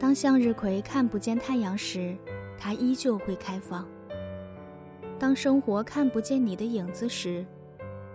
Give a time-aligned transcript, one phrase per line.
[0.00, 2.16] 当向日葵看不见太阳时，
[2.56, 3.84] 它依旧会开放；
[5.18, 7.44] 当生活看不见你的影子时，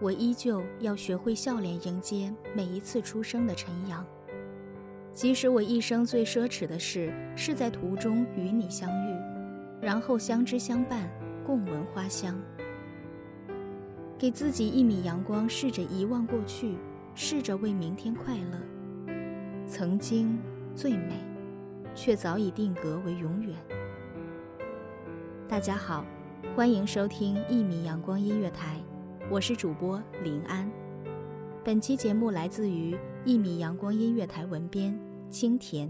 [0.02, 4.04] 我依旧要学会笑脸迎接每一次出生的晨阳。
[5.14, 9.16] 即使我一生最奢侈的事是在途中与你相遇，
[9.80, 11.08] 然后相知相伴，
[11.46, 12.36] 共闻花香。
[14.18, 16.78] 给自己一米阳光，试着遗忘过去，
[17.14, 19.16] 试着为明天快乐。
[19.68, 20.40] 曾经
[20.76, 21.14] 最美。
[21.96, 23.56] 却早已定格为永远。
[25.48, 26.06] 大家好，
[26.56, 28.82] 欢迎收听一米阳光音乐台，
[29.32, 30.70] 我是主播林安。
[31.64, 35.90] 本期节目来自于一米阳光音乐台文编清田。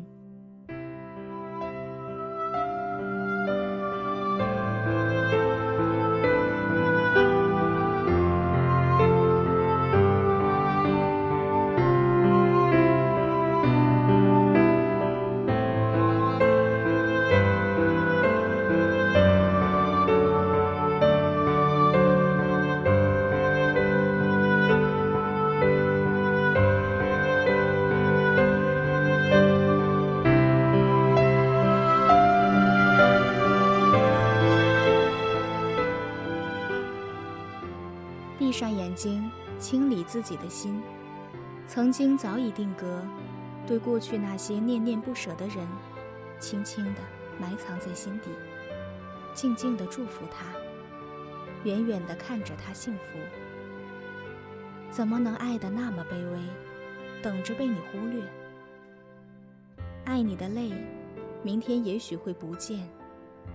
[38.76, 40.82] 眼睛，清理自己的心。
[41.68, 43.02] 曾经早已定格，
[43.66, 45.68] 对过去那些念念不舍的人，
[46.40, 47.02] 轻轻地
[47.40, 48.30] 埋藏在心底，
[49.34, 50.46] 静静地祝福他，
[51.64, 53.18] 远远地看着他幸福。
[54.92, 56.40] 怎么能爱得那么卑微，
[57.22, 58.22] 等着被你忽略？
[60.06, 60.72] 爱你的泪，
[61.42, 62.88] 明天也许会不见，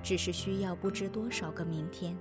[0.02, 2.16] 只是需要不知多少个明天。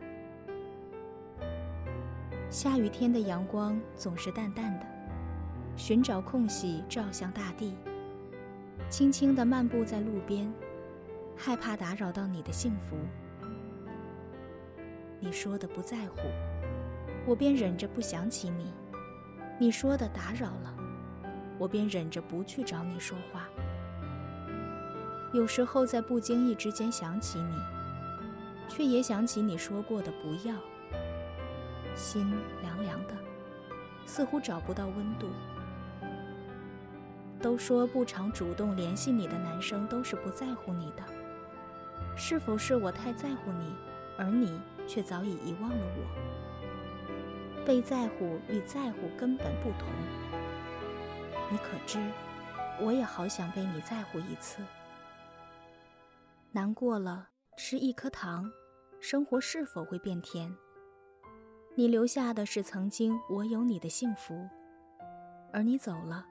[2.50, 4.86] 下雨天的阳光总是淡淡的，
[5.76, 7.76] 寻找空隙照向大地。
[8.90, 10.52] 轻轻地漫步在路边，
[11.38, 12.98] 害怕打扰到你的幸福。
[15.20, 16.22] 你说的不在乎，
[17.28, 18.66] 我便忍着不想起你；
[19.60, 20.76] 你说的打扰了，
[21.60, 23.48] 我便忍着不去找你说话。
[25.34, 27.54] 有时候在不经意之间想起你，
[28.68, 30.56] 却也想起你说过的不要。
[32.00, 33.14] 心凉凉的，
[34.06, 35.30] 似乎找不到温度。
[37.42, 41.04] 都说不常主动联系你的男生都是不在乎你的，
[42.16, 43.76] 是否是我太在乎你，
[44.18, 47.66] 而你却早已遗忘了我？
[47.66, 49.88] 被在乎与在乎根本不同。
[51.52, 52.00] 你可知，
[52.80, 54.64] 我也好想被你在乎一次。
[56.52, 58.52] 难过了，吃一颗糖，
[59.00, 60.54] 生活是否会变甜？
[61.76, 64.48] 你留下的是曾经我有你的幸福，
[65.54, 66.26] 而你走了，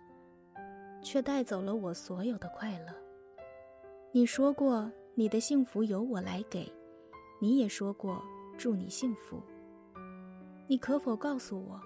[1.02, 2.94] 却带走了我所有的快乐。
[4.12, 6.70] 你说过你的幸福由我来给，
[7.40, 8.22] 你也说过
[8.58, 9.40] 祝你幸福。
[10.66, 11.80] 你可否告诉我，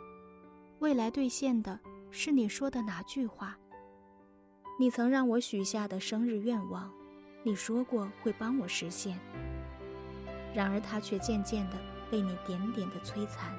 [0.80, 1.78] 未来兑现的
[2.10, 3.56] 是你说的哪句话？
[4.80, 6.90] 你曾让我许下的生日愿望，
[7.44, 9.16] 你说过会帮我实现，
[10.52, 11.91] 然而它却渐渐的。
[12.12, 13.50] 被你点点的摧残，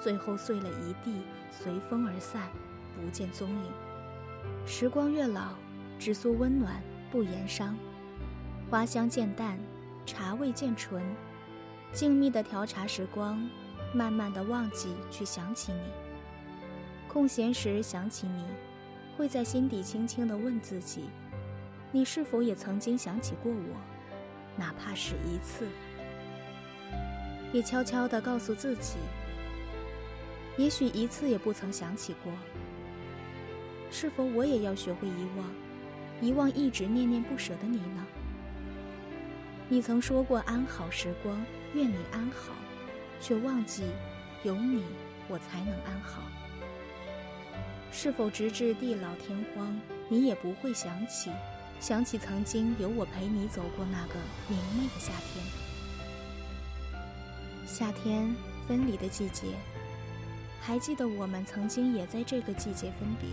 [0.00, 2.48] 最后碎了一地，随风而散，
[2.96, 3.70] 不见踪影。
[4.66, 5.50] 时光越老，
[5.98, 7.76] 只诉温暖不言伤，
[8.70, 9.58] 花香渐淡，
[10.06, 11.04] 茶味渐醇。
[11.92, 13.46] 静谧的调茶时光，
[13.92, 15.82] 慢慢的忘记去想起你。
[17.06, 18.46] 空闲时想起你，
[19.14, 21.10] 会在心底轻轻的问自己：
[21.92, 23.76] 你是否也曾经想起过我？
[24.56, 25.68] 哪怕是一次。
[27.54, 28.96] 也悄悄地告诉自己，
[30.56, 32.32] 也许一次也不曾想起过。
[33.92, 35.46] 是否我也要学会遗忘，
[36.20, 38.04] 遗忘一直念念不舍的你呢？
[39.68, 41.40] 你曾说过安好时光，
[41.74, 42.52] 愿你安好，
[43.20, 43.84] 却忘记
[44.42, 44.82] 有你
[45.28, 46.22] 我才能安好。
[47.92, 51.30] 是否直至地老天荒，你也不会想起，
[51.78, 54.14] 想起曾经有我陪你走过那个
[54.48, 55.63] 明媚的夏天？
[57.74, 58.32] 夏天
[58.68, 59.46] 分离的季节，
[60.60, 63.28] 还记得我们曾经也在这个季节分别。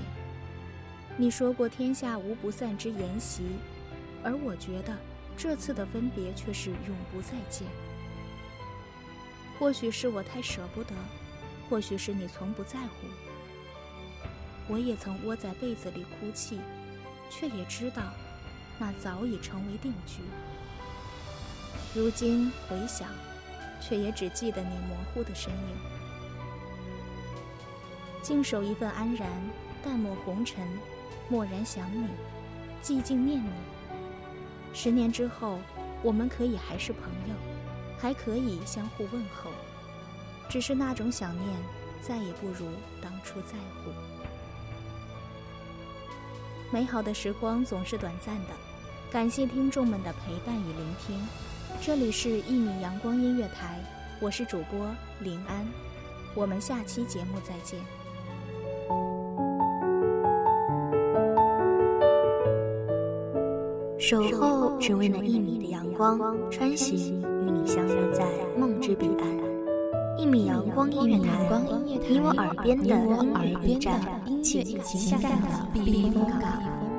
[1.15, 3.43] 你说过天下无不散之筵席，
[4.23, 4.97] 而我觉得
[5.37, 7.67] 这次的分别却是永不再见。
[9.59, 10.95] 或许是我太舍不得，
[11.69, 13.05] 或许是你从不在乎。
[14.67, 16.59] 我也曾窝在被子里哭泣，
[17.29, 18.01] 却也知道，
[18.79, 20.23] 那早已成为定局。
[21.93, 23.07] 如今回想，
[23.81, 25.75] 却也只记得你模糊的身影。
[28.21, 29.27] 静守一份安然，
[29.83, 30.65] 淡漠红尘，
[31.27, 32.07] 默然想你，
[32.83, 33.51] 寂静念你。
[34.73, 35.59] 十年之后，
[36.03, 37.35] 我们可以还是朋友，
[37.99, 39.49] 还可以相互问候，
[40.47, 41.57] 只是那种想念，
[42.01, 42.67] 再也不如
[43.01, 43.91] 当初在乎。
[46.71, 48.49] 美好的时光总是短暂的，
[49.11, 51.19] 感谢听众们的陪伴与聆听。
[51.79, 53.79] 这里是一米阳光音乐台，
[54.19, 54.79] 我是主播
[55.19, 55.65] 林安，
[56.35, 57.79] 我们下期节目再见。
[63.97, 66.19] 守候只为那一米的阳光，
[66.49, 68.25] 穿行与你相约在
[68.57, 69.41] 梦之彼岸。
[70.17, 71.49] 一米阳光音乐台，
[72.07, 73.99] 你我耳边的音乐驿站，
[74.43, 76.90] 情感的避风港。